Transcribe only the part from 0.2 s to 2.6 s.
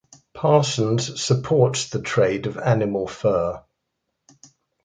Parsons supports the trade of